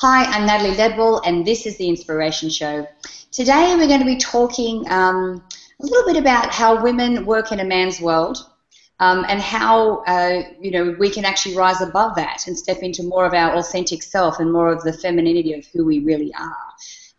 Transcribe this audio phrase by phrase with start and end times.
[0.00, 2.86] Hi, I'm Natalie Ledwell, and this is the Inspiration Show.
[3.32, 5.42] Today we're going to be talking um,
[5.80, 8.36] a little bit about how women work in a man's world
[9.00, 13.04] um, and how uh, you know we can actually rise above that and step into
[13.04, 16.56] more of our authentic self and more of the femininity of who we really are.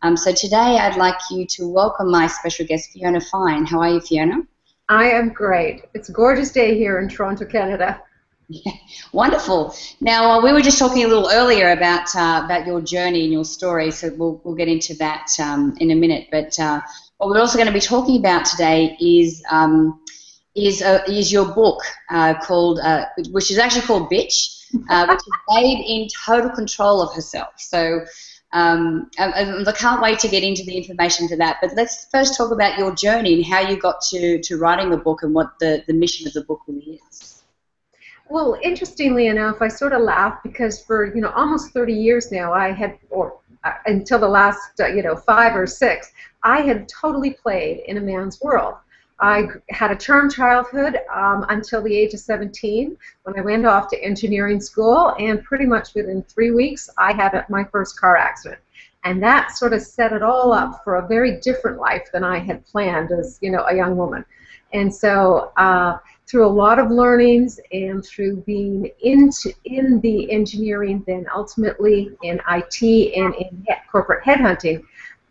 [0.04, 3.66] Um, so today I'd like you to welcome my special guest, Fiona Fine.
[3.66, 4.44] How are you, Fiona?
[4.88, 5.86] I am great.
[5.96, 8.04] It's a gorgeous day here in Toronto, Canada.
[9.12, 9.76] Wonderful.
[10.00, 13.34] Now uh, we were just talking a little earlier about uh, about your journey and
[13.34, 16.28] your story, so we'll we'll get into that um, in a minute.
[16.32, 16.82] But uh,
[17.18, 20.02] what we're also going to be talking about today is um,
[20.56, 25.34] is uh, is your book uh, called, uh, which is actually called Bitch, which is
[25.50, 27.54] babe in total control of herself.
[27.58, 28.06] So.
[28.54, 31.58] Um, I, I can't wait to get into the information for that.
[31.62, 34.96] But let's first talk about your journey and how you got to, to writing the
[34.96, 37.37] book and what the, the mission of the book really is.
[38.30, 42.54] Well, interestingly enough, I sort of laugh because for you know almost 30 years now,
[42.54, 46.12] I had, or uh, until the last uh, you know five or six,
[46.44, 48.76] I had totally played in a man's world.
[49.20, 53.90] I had a charmed childhood um, until the age of 17 when I went off
[53.90, 58.62] to engineering school, and pretty much within three weeks, I had my first car accident.
[59.06, 62.40] And that sort of set it all up for a very different life than I
[62.40, 64.24] had planned as, you know, a young woman.
[64.74, 71.04] And so, uh, through a lot of learnings and through being into in the engineering,
[71.08, 74.84] then ultimately in IT and in corporate headhunting,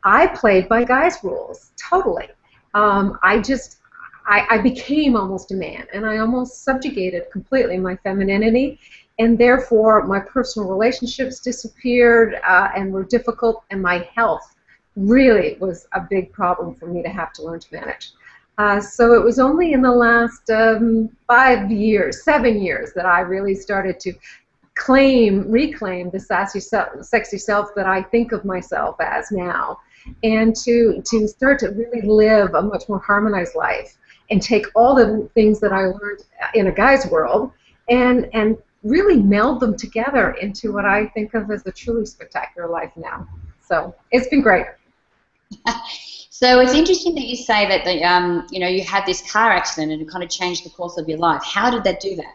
[0.05, 2.29] I played by guys' rules totally.
[2.75, 3.79] Um, I just
[4.27, 8.81] I, I became almost a man, and I almost subjugated completely my femininity,
[9.19, 14.57] and therefore my personal relationships disappeared uh, and were difficult, and my health
[14.97, 18.13] really was a big problem for me to have to learn to manage.
[18.59, 23.21] Uh, so it was only in the last um, five years, seven years, that I
[23.21, 24.15] really started to
[24.75, 29.79] claim, reclaim the sassy, sexy self that I think of myself as now,
[30.23, 33.97] and to to start to really live a much more harmonized life
[34.31, 37.53] and take all the things that I learned in a guy's world
[37.89, 42.69] and and really meld them together into what I think of as a truly spectacular
[42.69, 43.27] life now.
[43.61, 44.67] So it's been great.
[46.39, 49.53] So it's interesting that you say that the, um, you know you had this car
[49.53, 51.43] accident and it kind of changed the course of your life.
[51.43, 52.35] How did that do that?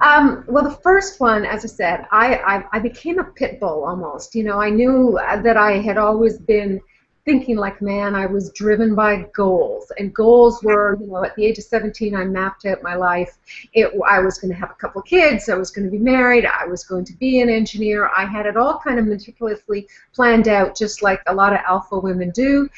[0.00, 3.82] Um, well, the first one, as I said, I, I, I became a pit bull
[3.84, 4.36] almost.
[4.36, 6.80] You know, I knew that I had always been
[7.30, 8.16] thinking like man.
[8.16, 12.16] I was driven by goals, and goals were, you know, at the age of 17,
[12.16, 13.38] I mapped out my life.
[13.72, 15.48] It, I was going to have a couple of kids.
[15.48, 16.44] I was going to be married.
[16.44, 18.10] I was going to be an engineer.
[18.16, 22.00] I had it all kind of meticulously planned out, just like a lot of alpha
[22.00, 22.68] women do.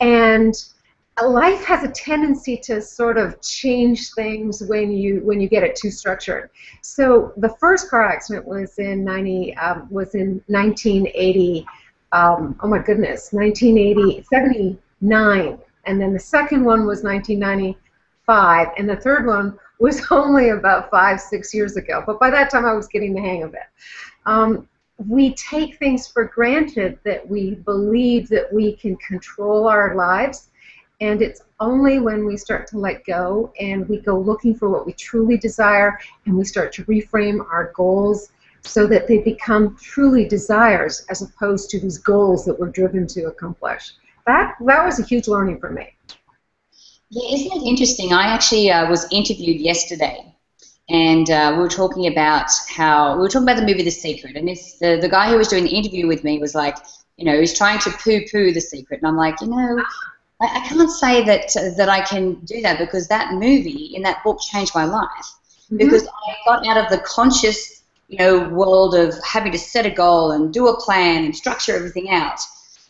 [0.00, 0.54] And
[1.22, 5.76] life has a tendency to sort of change things when you when you get it
[5.76, 6.50] too structured.
[6.82, 11.64] So the first car accident was in 90 um, was in 1980.
[12.12, 18.96] Um, oh my goodness, 1980 79, and then the second one was 1995, and the
[18.96, 22.02] third one was only about five six years ago.
[22.06, 23.68] But by that time, I was getting the hang of it.
[24.26, 24.68] Um,
[25.08, 30.50] we take things for granted that we believe that we can control our lives
[31.00, 34.86] and it's only when we start to let go and we go looking for what
[34.86, 38.30] we truly desire and we start to reframe our goals
[38.62, 43.24] so that they become truly desires as opposed to these goals that we're driven to
[43.24, 43.92] accomplish.
[44.26, 45.88] That, that was a huge learning for me.
[47.10, 48.12] Yeah, isn't it interesting?
[48.12, 50.30] I actually uh, was interviewed yesterday
[50.90, 54.36] and uh, we were talking about how we were talking about the movie The Secret,
[54.36, 56.76] and this, the the guy who was doing the interview with me was like,
[57.16, 59.84] you know, he's trying to poo-poo The Secret, and I'm like, you know,
[60.40, 64.02] I, I can't say that uh, that I can do that because that movie in
[64.02, 65.78] that book changed my life mm-hmm.
[65.78, 67.79] because I got out of the conscious,
[68.10, 71.76] you know, world of having to set a goal and do a plan and structure
[71.76, 72.40] everything out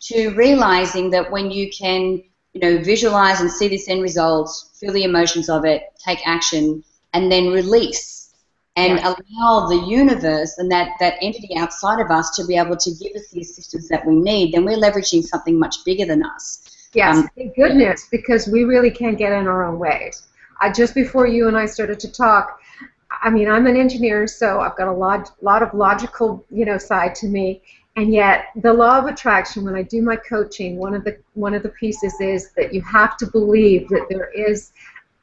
[0.01, 2.23] to realizing that when you can,
[2.55, 4.51] you know, visualize and see this end result,
[4.81, 6.83] feel the emotions of it, take action
[7.13, 8.33] and then release
[8.77, 9.05] and yes.
[9.05, 13.15] allow the universe and that, that entity outside of us to be able to give
[13.15, 16.89] us the assistance that we need, then we're leveraging something much bigger than us.
[16.95, 20.23] Yes, um, thank goodness, because we really can't get in our own ways.
[20.63, 22.60] I, just before you and I started to talk,
[23.23, 26.79] I mean, I'm an engineer, so I've got a lot, lot of logical, you know,
[26.79, 27.63] side to me.
[27.97, 31.55] And yet, the law of attraction, when I do my coaching, one of the one
[31.55, 34.73] of the pieces is that you have to believe that there is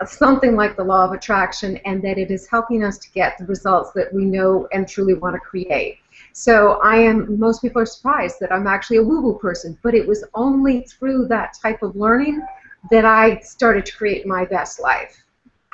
[0.05, 3.45] something like the law of attraction and that it is helping us to get the
[3.45, 5.97] results that we know and truly want to create.
[6.33, 10.07] So I am, most people are surprised that I'm actually a woo-woo person, but it
[10.07, 12.45] was only through that type of learning
[12.91, 15.23] that I started to create my best life.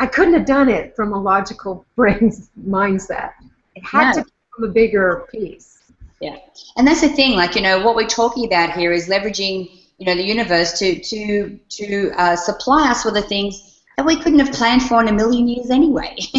[0.04, 2.30] I couldn't have done it from a logical brain
[2.68, 3.32] mindset.
[3.74, 5.80] It had to come from a bigger piece.
[6.20, 6.40] Yeah,
[6.76, 7.38] and that's the thing.
[7.38, 11.00] Like you know, what we're talking about here is leveraging you know the universe to
[11.00, 15.08] to to uh, supply us with the things that we couldn't have planned for in
[15.08, 16.18] a million years anyway.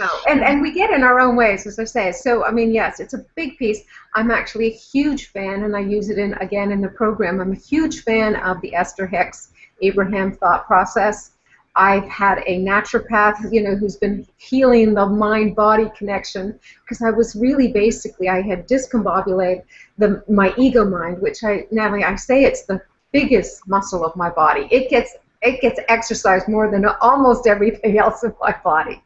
[0.00, 2.10] no, and and we get in our own ways, as I say.
[2.10, 3.82] So I mean, yes, it's a big piece.
[4.16, 7.40] I'm actually a huge fan, and I use it in again in the program.
[7.40, 11.30] I'm a huge fan of the Esther Hicks Abraham thought process.
[11.76, 17.36] I've had a naturopath, you know, who's been healing the mind-body connection because I was
[17.36, 19.62] really basically I had discombobulated
[19.98, 22.80] the my ego mind, which I now I say it's the
[23.12, 24.68] biggest muscle of my body.
[24.70, 29.02] It gets it gets exercised more than almost everything else in my body.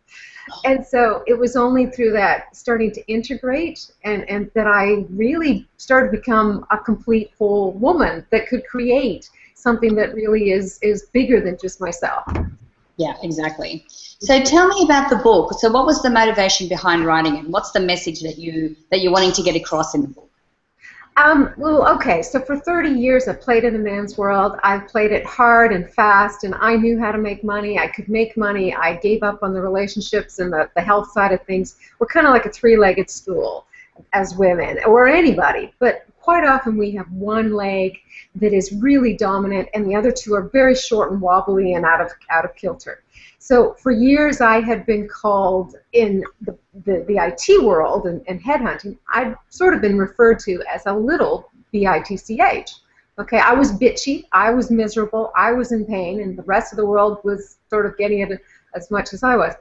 [0.64, 5.68] And so it was only through that starting to integrate and, and that I really
[5.76, 9.30] started to become a complete whole woman that could create
[9.60, 12.24] something that really is, is bigger than just myself.
[12.96, 13.86] Yeah, exactly.
[13.88, 15.54] So tell me about the book.
[15.58, 17.48] So what was the motivation behind writing it?
[17.48, 20.30] What's the message that you that you're wanting to get across in the book?
[21.16, 24.58] Um, well, okay, so for 30 years I played in the man's world.
[24.62, 27.78] I played it hard and fast, and I knew how to make money.
[27.78, 28.74] I could make money.
[28.74, 31.76] I gave up on the relationships and the, the health side of things.
[31.98, 33.66] We're kind of like a three-legged stool
[34.12, 37.98] as women, or anybody, but quite often we have one leg
[38.36, 42.00] that is really dominant, and the other two are very short and wobbly and out
[42.00, 43.02] of, out of kilter.
[43.40, 48.40] So for years I had been called in the, the, the IT world and, and
[48.40, 52.74] headhunting, I'd sort of been referred to as a little B-I-T-C-H.
[53.18, 56.76] Okay, I was bitchy, I was miserable, I was in pain, and the rest of
[56.76, 58.40] the world was sort of getting it
[58.76, 59.54] as much as I was.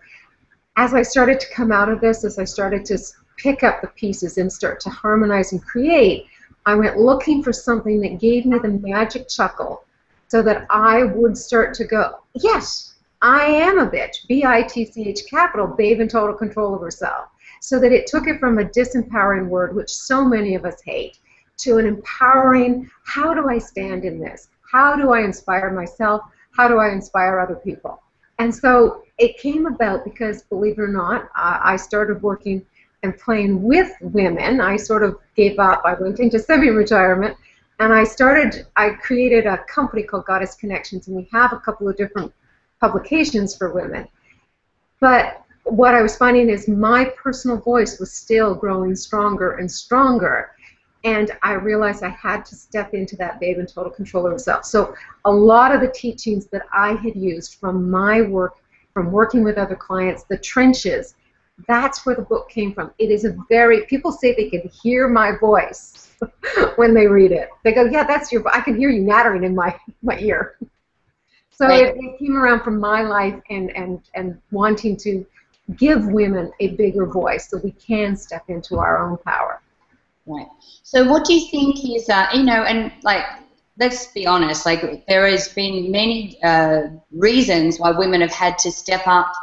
[0.78, 3.00] As I started to come out of this, as I started to
[3.38, 6.28] pick up the pieces and start to harmonize and create,
[6.66, 9.84] I went looking for something that gave me the magic chuckle
[10.28, 16.00] so that I would start to go, yes, I am a bitch, B-I-T-C-H capital, babe
[16.00, 17.30] in total control of herself.
[17.62, 21.18] So that it took it from a disempowering word, which so many of us hate,
[21.58, 24.48] to an empowering, how do I stand in this?
[24.72, 26.22] How do I inspire myself?
[26.56, 28.02] How do I inspire other people?
[28.38, 32.66] And so it came about because, believe it or not, I started working
[33.04, 34.60] and playing with women.
[34.62, 35.82] I sort of gave up.
[35.86, 37.36] I went into semi-retirement,
[37.80, 38.68] and I started.
[38.76, 42.34] I created a company called Goddess Connections, and we have a couple of different
[42.82, 44.08] publications for women.
[45.00, 50.52] But what I was finding is my personal voice was still growing stronger and stronger.
[51.06, 54.66] And I realized I had to step into that babe and total control of myself.
[54.66, 58.56] So a lot of the teachings that I had used from my work,
[58.94, 61.16] from working with other clients, the trenches,
[61.68, 62.92] that's where the book came from.
[62.98, 66.10] It is a very people say they can hear my voice
[66.76, 67.50] when they read it.
[67.64, 68.48] They go, "Yeah, that's your.
[68.48, 70.58] I can hear you nattering in my my ear."
[71.60, 71.88] So right.
[71.88, 75.26] it, it came around from my life and, and, and wanting to
[75.76, 79.62] give women a bigger voice so we can step into our own power.
[80.26, 80.48] Right.
[80.84, 83.26] So what do you think is, uh, you know, and like,
[83.78, 88.72] let's be honest, like there has been many uh, reasons why women have had to
[88.72, 89.34] step up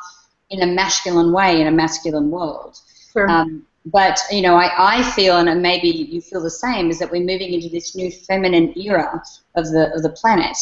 [0.51, 2.79] in a masculine way in a masculine world.
[3.13, 3.29] Sure.
[3.29, 7.11] Um, but you know, I, I feel, and maybe you feel the same, is that
[7.11, 9.23] we're moving into this new feminine era
[9.55, 10.57] of the of the planet,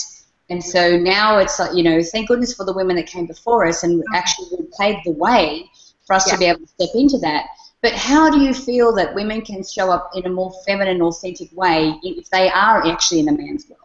[0.51, 3.67] and so now it's like, you know, thank goodness for the women that came before
[3.67, 5.71] us and actually paved the way
[6.07, 6.33] for us yeah.
[6.35, 7.47] to be able to step into that.
[7.81, 11.51] But how do you feel that women can show up in a more feminine, authentic
[11.53, 13.84] way if they are actually in a man's world?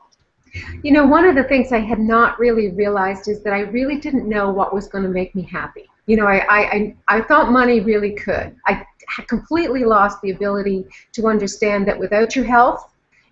[0.83, 3.97] You know, one of the things I had not really realized is that I really
[3.97, 5.87] didn't know what was going to make me happy.
[6.05, 8.55] You know, I, I, I thought money really could.
[8.65, 8.85] I
[9.27, 12.91] completely lost the ability to understand that without your health,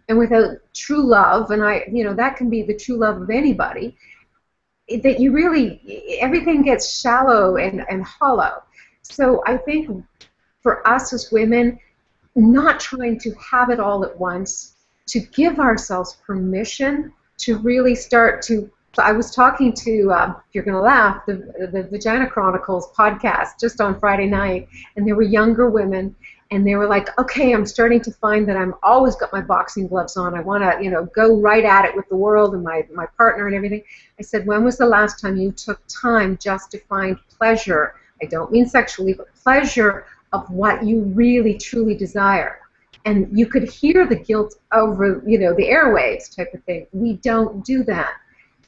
[0.09, 3.29] and without true love, and I, you know, that can be the true love of
[3.29, 3.97] anybody,
[4.89, 8.63] that you really, everything gets shallow and, and hollow.
[9.01, 10.03] So I think
[10.63, 11.77] for us as women,
[12.35, 14.75] not trying to have it all at once,
[15.07, 18.69] to give ourselves permission to really start to.
[18.99, 21.35] I was talking to, uh, if you're going to laugh, the,
[21.71, 26.15] the Vagina Chronicles podcast just on Friday night, and there were younger women,
[26.49, 29.87] and they were like, okay, I'm starting to find that I'm always got my boxing
[29.87, 30.33] gloves on.
[30.33, 33.05] I want to, you know, go right at it with the world and my, my
[33.17, 33.83] partner and everything.
[34.19, 37.95] I said, when was the last time you took time just to find pleasure?
[38.21, 42.61] I don't mean sexually, but pleasure of what you really truly desire.
[43.07, 46.87] And you could hear the guilt over, you know, the airwaves type of thing.
[46.91, 48.11] We don't do that.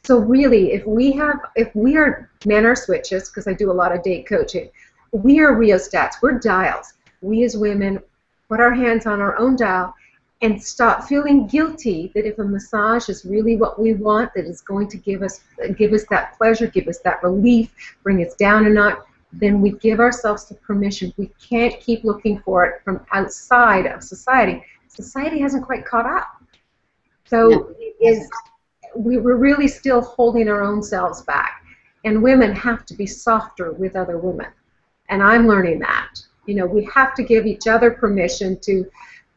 [0.04, 3.80] So really, if we have, if we are men are switches, because I do a
[3.82, 4.70] lot of date coaching,
[5.12, 6.22] we are rheostats.
[6.22, 8.00] We're dials we as women
[8.48, 9.94] put our hands on our own dial
[10.42, 14.62] and stop feeling guilty that if a massage is really what we want, that is
[14.62, 15.42] going to give us
[15.76, 17.70] give us that pleasure, give us that relief,
[18.04, 19.00] bring us down a notch,
[19.32, 21.14] then we give ourselves the permission.
[21.18, 24.64] We can't keep looking for it from outside of society.
[24.88, 26.44] Society hasn't quite caught up.
[27.26, 27.76] So no.
[28.02, 28.28] is
[28.96, 31.64] we're really still holding our own selves back.
[32.06, 34.48] And women have to be softer with other women.
[35.10, 36.16] And I'm learning that.
[36.46, 38.90] You know, we have to give each other permission to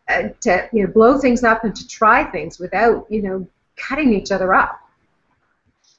[0.09, 3.47] uh, to you know blow things up and to try things without you know
[3.77, 4.81] cutting each other up.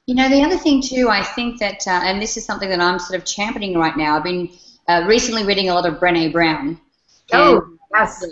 [0.06, 2.80] You know, the other thing too, I think that, uh, and this is something that
[2.80, 4.16] I'm sort of championing right now.
[4.16, 4.50] I've been
[4.86, 6.78] uh, recently reading a lot of Brené Brown.
[7.32, 8.24] Oh, yes.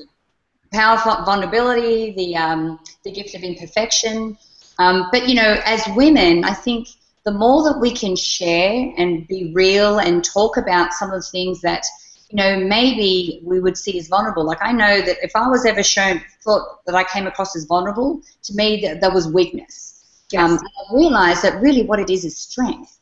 [0.72, 4.38] Power of vulnerability, the um, the gift of imperfection.
[4.78, 6.88] Um, but you know, as women, I think
[7.24, 11.26] the more that we can share and be real and talk about some of the
[11.26, 11.84] things that
[12.30, 14.44] you know maybe we would see as vulnerable.
[14.44, 17.64] Like I know that if I was ever shown thought that I came across as
[17.64, 19.91] vulnerable, to me that, that was weakness.
[20.32, 20.50] Yes.
[20.50, 22.98] Um, I realized that really what it is is strength.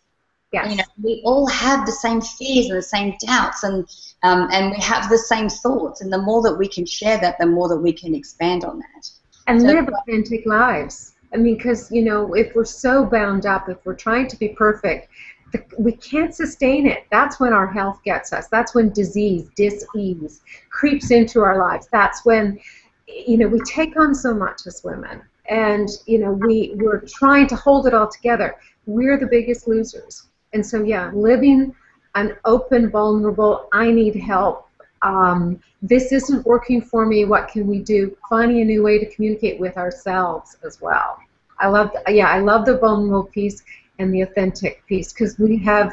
[0.52, 0.70] Yes.
[0.70, 3.86] You know, we all have the same fears and the same doubts, and
[4.24, 6.00] um, and we have the same thoughts.
[6.00, 8.80] And the more that we can share that, the more that we can expand on
[8.80, 9.10] that.
[9.46, 11.14] And so, live authentic lives.
[11.32, 14.48] I mean, because, you know, if we're so bound up, if we're trying to be
[14.48, 15.08] perfect,
[15.52, 17.04] the, we can't sustain it.
[17.10, 18.48] That's when our health gets us.
[18.48, 21.88] That's when disease, dis-ease creeps into our lives.
[21.92, 22.58] That's when,
[23.06, 25.22] you know, we take on so much as women.
[25.50, 28.56] And, you know, we, we're trying to hold it all together.
[28.86, 30.28] We're the biggest losers.
[30.52, 31.74] And so, yeah, living
[32.14, 34.68] an open, vulnerable, I need help,
[35.02, 37.24] um, this isn't working for me.
[37.24, 38.16] What can we do?
[38.28, 41.18] Finding a new way to communicate with ourselves as well.
[41.58, 43.62] I love, the, yeah, I love the vulnerable piece
[43.98, 45.92] and the authentic piece because we have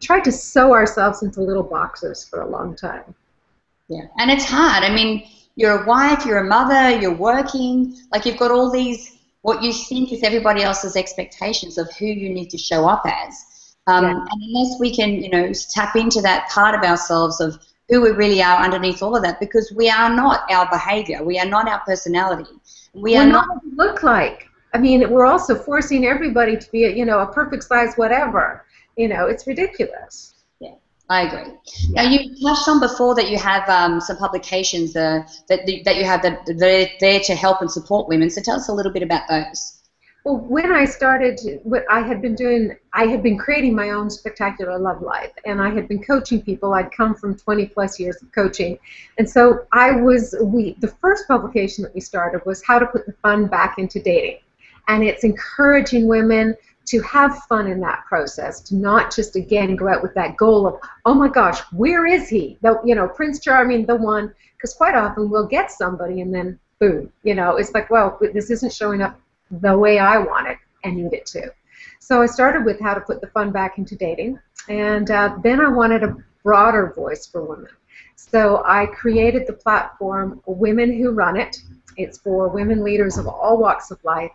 [0.00, 3.14] tried to sew ourselves into little boxes for a long time.
[3.88, 4.84] Yeah, and it's hard.
[4.84, 9.18] I mean, you're a wife, you're a mother, you're working, like you've got all these
[9.42, 13.74] what you think is everybody else's expectations of who you need to show up as.
[13.88, 14.10] Um, yeah.
[14.10, 18.10] And unless we can, you know, tap into that part of ourselves of who we
[18.10, 21.24] really are underneath all of that because we are not our behavior.
[21.24, 22.50] We are not our personality.
[22.94, 24.48] We we're are not, not look like.
[24.72, 28.64] I mean, we're also forcing everybody to be, a, you know, a perfect size whatever.
[28.96, 30.34] You know, it's ridiculous.
[31.12, 31.52] I agree.
[31.90, 32.02] Yeah.
[32.02, 36.04] Now, you touched on before that you have um, some publications uh, that that you
[36.04, 38.30] have that they're there to help and support women.
[38.30, 39.82] So tell us a little bit about those.
[40.24, 44.08] Well, when I started, what I had been doing, I had been creating my own
[44.08, 46.72] spectacular love life, and I had been coaching people.
[46.72, 48.78] I'd come from 20 plus years of coaching,
[49.18, 50.34] and so I was.
[50.40, 54.00] We the first publication that we started was how to put the fun back into
[54.00, 54.38] dating,
[54.88, 59.88] and it's encouraging women to have fun in that process, to not just again go
[59.88, 62.58] out with that goal of, oh my gosh, where is he?
[62.62, 64.34] The, you know, Prince Charming, the one.
[64.56, 68.50] Because quite often we'll get somebody and then boom, you know, it's like, well, this
[68.50, 69.18] isn't showing up
[69.50, 71.52] the way I want it and need it to.
[72.00, 75.60] So I started with how to put the fun back into dating, and uh, then
[75.60, 77.70] I wanted a broader voice for women.
[78.16, 81.56] So I created the platform Women Who Run It.
[81.96, 84.32] It's for women leaders of all walks of life,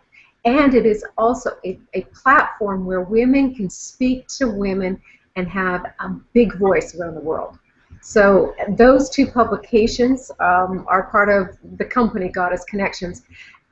[0.48, 5.00] and it is also a, a platform where women can speak to women
[5.36, 7.58] and have a big voice around the world.
[8.00, 13.22] So those two publications um, are part of the company Goddess Connections,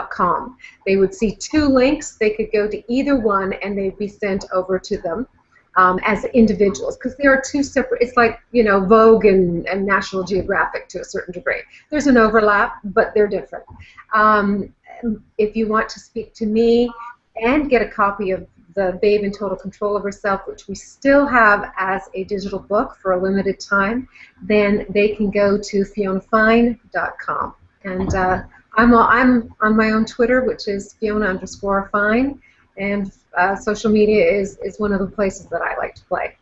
[0.09, 0.57] Com.
[0.85, 2.17] They would see two links.
[2.17, 5.25] They could go to either one and they'd be sent over to them
[5.75, 8.01] um, as individuals because there are two separate.
[8.01, 11.61] It's like you know Vogue and, and National Geographic to a certain degree.
[11.89, 13.65] There's an overlap, but they're different.
[14.13, 14.73] Um,
[15.37, 16.89] if you want to speak to me
[17.41, 21.25] and get a copy of the Babe in Total Control of Herself, which we still
[21.25, 24.07] have as a digital book for a limited time,
[24.41, 27.55] then they can go to fionafine.com.
[27.85, 28.43] And uh,
[28.75, 32.41] I'm, I'm on my own Twitter, which is Fiona underscore Fine
[32.77, 36.37] and uh, social media is, is one of the places that I like to play.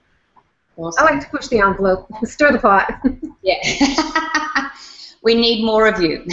[0.77, 1.05] Awesome.
[1.05, 2.91] I like to push the envelope, stir the pot.
[3.43, 4.69] yeah.
[5.23, 6.25] we need more of you.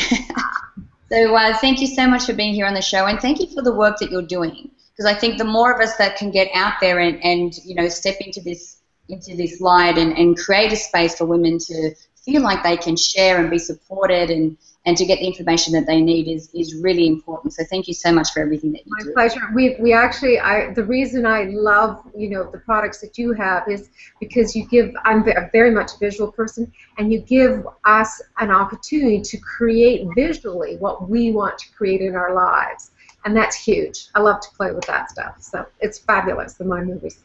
[1.10, 3.46] so uh, thank you so much for being here on the show, and thank you
[3.48, 4.70] for the work that you're doing.
[4.92, 7.74] Because I think the more of us that can get out there and, and you
[7.74, 8.78] know step into this
[9.08, 12.96] into this light and, and create a space for women to feel like they can
[12.96, 14.56] share and be supported and
[14.86, 17.52] and to get the information that they need is, is really important.
[17.52, 19.12] So thank you so much for everything that you My do.
[19.14, 19.48] My pleasure.
[19.54, 23.68] We, we actually, I, the reason I love, you know, the products that you have
[23.68, 28.22] is because you give, I'm a very much a visual person, and you give us
[28.38, 32.90] an opportunity to create visually what we want to create in our lives.
[33.26, 34.08] And that's huge.
[34.14, 35.36] I love to play with that stuff.
[35.40, 37.18] So it's fabulous Mind Movies.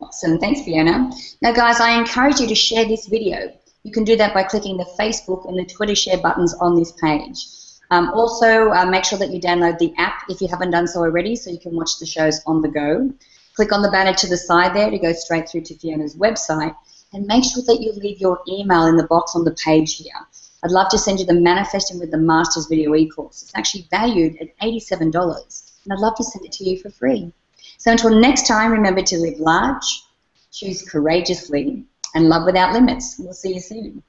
[0.00, 0.38] Awesome.
[0.38, 1.10] Thanks, Fiona.
[1.42, 3.52] Now, guys, I encourage you to share this video.
[3.84, 6.92] You can do that by clicking the Facebook and the Twitter share buttons on this
[6.92, 7.46] page.
[7.90, 11.00] Um, also, uh, make sure that you download the app if you haven't done so
[11.00, 13.12] already so you can watch the shows on the go.
[13.54, 16.74] Click on the banner to the side there to go straight through to Fiona's website
[17.12, 20.14] and make sure that you leave your email in the box on the page here.
[20.62, 23.42] I'd love to send you the Manifesting with the Masters video e-course.
[23.42, 27.30] It's actually valued at $87 and I'd love to send it to you for free.
[27.76, 30.04] So until next time, remember to live large,
[30.50, 31.84] choose courageously,
[32.14, 33.16] and love without limits.
[33.18, 34.02] We'll see you soon.